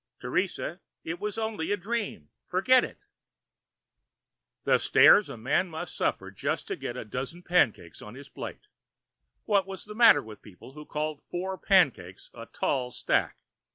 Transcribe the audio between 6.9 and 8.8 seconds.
a dozen pancakes on his plate!